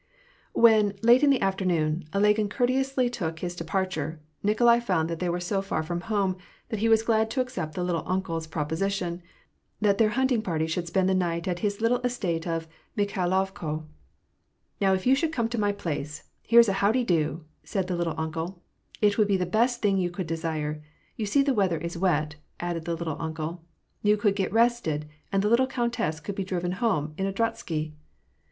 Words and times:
When, 0.53 0.95
late 1.03 1.21
in 1.21 1.29
the 1.29 1.41
afternoon, 1.43 2.05
Ilagin 2.11 2.49
courteously 2.49 3.07
took 3.11 3.37
his 3.37 3.55
departure, 3.55 4.19
Nikolai 4.41 4.79
found 4.79 5.11
that 5.11 5.19
they 5.19 5.29
were 5.29 5.39
so 5.39 5.61
far 5.61 5.83
from 5.83 6.01
home, 6.01 6.37
that 6.69 6.79
he 6.79 6.89
was 6.89 7.03
glad 7.03 7.29
to 7.29 7.39
accept 7.39 7.75
the 7.75 7.85
'^little 7.85 8.01
uncle's" 8.07 8.47
proposition, 8.57 9.21
that 9.79 9.99
their 9.99 10.09
hunting 10.17 10.41
party 10.41 10.65
should 10.65 10.87
spend 10.87 11.07
the 11.07 11.13
night 11.13 11.43
vX 11.43 11.59
his 11.59 11.81
little 11.81 11.99
estate 12.01 12.47
of 12.47 12.67
Mikhailovko. 12.97 13.85
"Now 14.81 14.95
if 14.95 15.05
you 15.05 15.13
should 15.13 15.31
come 15.31 15.47
to 15.49 15.59
my 15.59 15.71
place— 15.71 16.23
here's 16.47 16.67
a 16.67 16.73
how 16.81 16.91
de 16.91 17.03
do!"— 17.03 17.45
said 17.63 17.85
the 17.85 17.95
"little 17.95 18.15
uncle," 18.19 18.59
"it 19.01 19.19
would 19.19 19.27
be 19.27 19.37
the 19.37 19.45
best 19.45 19.83
thing 19.83 19.99
you 19.99 20.09
could 20.09 20.25
desire: 20.25 20.81
you 21.15 21.27
see 21.27 21.43
the 21.43 21.53
weather 21.53 21.77
is 21.77 21.95
wet," 21.95 22.37
added 22.59 22.85
the 22.85 22.95
"little 22.95 23.17
uncle." 23.21 23.61
"You 24.01 24.17
could 24.17 24.35
get 24.35 24.51
rested; 24.51 25.07
and 25.31 25.43
the 25.43 25.47
little 25.47 25.67
countess 25.67 26.19
can 26.19 26.33
be 26.33 26.43
driven 26.43 26.71
home, 26.71 27.13
in 27.19 27.27
a 27.27 27.31
drozhsky." 27.31 27.93